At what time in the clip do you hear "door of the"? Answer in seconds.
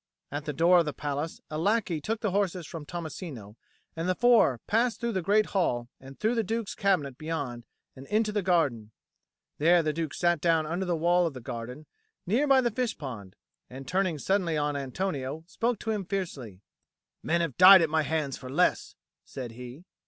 0.53-0.93